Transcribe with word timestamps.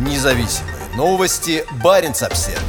Независимые 0.00 0.76
новости. 0.96 1.62
Барин 1.82 2.12
обсерва 2.12 2.62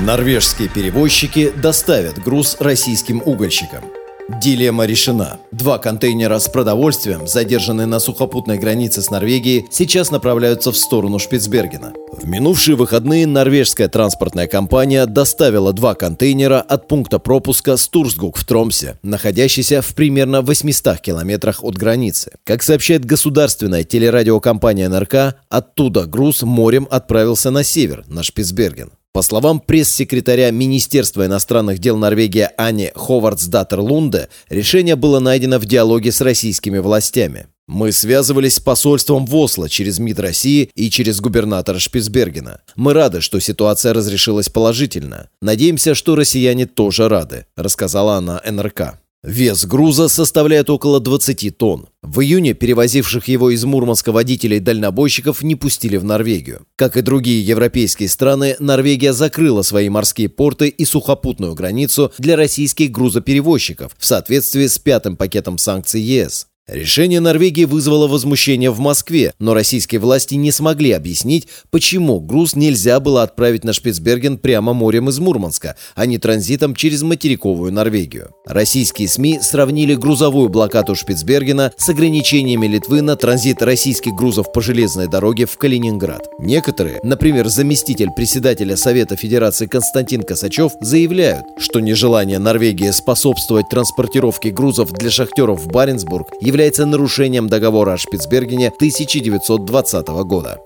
Норвежские 0.00 0.68
перевозчики 0.68 1.50
доставят 1.50 2.22
груз 2.22 2.56
российским 2.60 3.20
угольщикам. 3.24 4.01
Дилемма 4.40 4.86
решена. 4.86 5.38
Два 5.52 5.78
контейнера 5.78 6.38
с 6.38 6.48
продовольствием, 6.48 7.26
задержанные 7.26 7.86
на 7.86 7.98
сухопутной 7.98 8.58
границе 8.58 9.02
с 9.02 9.10
Норвегией, 9.10 9.66
сейчас 9.70 10.10
направляются 10.10 10.72
в 10.72 10.76
сторону 10.76 11.18
Шпицбергена. 11.18 11.92
В 12.12 12.26
минувшие 12.26 12.76
выходные 12.76 13.26
норвежская 13.26 13.88
транспортная 13.88 14.46
компания 14.46 15.06
доставила 15.06 15.72
два 15.72 15.94
контейнера 15.94 16.60
от 16.60 16.88
пункта 16.88 17.18
пропуска 17.18 17.76
Стурсгук 17.76 18.36
в 18.36 18.44
Тромсе, 18.44 18.98
находящийся 19.02 19.82
в 19.82 19.94
примерно 19.94 20.42
800 20.42 21.00
километрах 21.00 21.62
от 21.62 21.76
границы. 21.76 22.32
Как 22.44 22.62
сообщает 22.62 23.04
государственная 23.04 23.84
телерадиокомпания 23.84 24.88
НРК, 24.88 25.36
оттуда 25.48 26.06
груз 26.06 26.42
морем 26.42 26.88
отправился 26.90 27.50
на 27.50 27.64
север, 27.64 28.04
на 28.06 28.22
Шпицберген. 28.22 28.92
По 29.12 29.20
словам 29.20 29.60
пресс-секретаря 29.60 30.50
Министерства 30.50 31.26
иностранных 31.26 31.78
дел 31.78 31.98
Норвегии 31.98 32.48
Ани 32.56 32.92
Ховардсдаттер 32.94 33.80
Лунде, 33.80 34.30
решение 34.48 34.96
было 34.96 35.20
найдено 35.20 35.58
в 35.58 35.66
диалоге 35.66 36.10
с 36.10 36.22
российскими 36.22 36.78
властями. 36.78 37.48
Мы 37.68 37.92
связывались 37.92 38.54
с 38.54 38.60
посольством 38.60 39.26
в 39.26 39.68
через 39.68 39.98
МИД 39.98 40.20
России 40.20 40.70
и 40.74 40.88
через 40.90 41.20
губернатора 41.20 41.78
Шпицбергена. 41.78 42.62
Мы 42.74 42.94
рады, 42.94 43.20
что 43.20 43.38
ситуация 43.38 43.92
разрешилась 43.92 44.48
положительно. 44.48 45.28
Надеемся, 45.42 45.94
что 45.94 46.16
россияне 46.16 46.64
тоже 46.64 47.10
рады, 47.10 47.44
рассказала 47.54 48.16
она 48.16 48.40
НРК. 48.50 48.98
Вес 49.24 49.66
груза 49.66 50.08
составляет 50.08 50.68
около 50.68 50.98
20 50.98 51.56
тонн. 51.56 51.86
В 52.02 52.22
июне 52.22 52.54
перевозивших 52.54 53.28
его 53.28 53.50
из 53.50 53.64
Мурманска 53.64 54.10
водителей-дальнобойщиков 54.10 55.44
не 55.44 55.54
пустили 55.54 55.96
в 55.96 56.02
Норвегию. 56.02 56.66
Как 56.74 56.96
и 56.96 57.02
другие 57.02 57.40
европейские 57.40 58.08
страны, 58.08 58.56
Норвегия 58.58 59.12
закрыла 59.12 59.62
свои 59.62 59.88
морские 59.88 60.28
порты 60.28 60.66
и 60.66 60.84
сухопутную 60.84 61.54
границу 61.54 62.12
для 62.18 62.34
российских 62.34 62.90
грузоперевозчиков 62.90 63.92
в 63.96 64.04
соответствии 64.04 64.66
с 64.66 64.80
пятым 64.80 65.16
пакетом 65.16 65.56
санкций 65.56 66.00
ЕС. 66.00 66.48
Решение 66.72 67.20
Норвегии 67.20 67.66
вызвало 67.66 68.08
возмущение 68.08 68.70
в 68.70 68.78
Москве, 68.78 69.34
но 69.38 69.52
российские 69.52 70.00
власти 70.00 70.36
не 70.36 70.50
смогли 70.50 70.92
объяснить, 70.92 71.46
почему 71.70 72.18
груз 72.18 72.56
нельзя 72.56 72.98
было 72.98 73.22
отправить 73.22 73.62
на 73.62 73.74
Шпицберген 73.74 74.38
прямо 74.38 74.72
морем 74.72 75.10
из 75.10 75.18
Мурманска, 75.18 75.76
а 75.94 76.06
не 76.06 76.16
транзитом 76.16 76.74
через 76.74 77.02
материковую 77.02 77.74
Норвегию. 77.74 78.30
Российские 78.46 79.08
СМИ 79.08 79.40
сравнили 79.42 79.94
грузовую 79.94 80.48
блокаду 80.48 80.94
Шпицбергена 80.94 81.72
с 81.76 81.90
ограничениями 81.90 82.66
Литвы 82.66 83.02
на 83.02 83.16
транзит 83.16 83.60
российских 83.60 84.14
грузов 84.14 84.50
по 84.50 84.62
железной 84.62 85.08
дороге 85.08 85.44
в 85.44 85.58
Калининград. 85.58 86.26
Некоторые, 86.38 87.00
например, 87.02 87.48
заместитель 87.48 88.08
председателя 88.16 88.78
Совета 88.78 89.16
Федерации 89.16 89.66
Константин 89.66 90.22
Косачев, 90.22 90.72
заявляют, 90.80 91.44
что 91.58 91.80
нежелание 91.80 92.38
Норвегии 92.38 92.92
способствовать 92.92 93.68
транспортировке 93.68 94.48
грузов 94.48 94.90
для 94.92 95.10
шахтеров 95.10 95.60
в 95.60 95.66
Баренцбург 95.66 96.28
является 96.62 96.86
нарушением 96.86 97.48
договора 97.48 97.94
о 97.94 97.98
Шпицбергене 97.98 98.68
1920 98.68 100.06
года. 100.24 100.60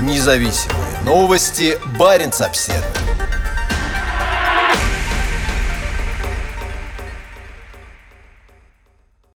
Независимые 0.00 0.98
новости. 1.04 1.78
Барин 1.96 2.32
обседный. 2.40 3.01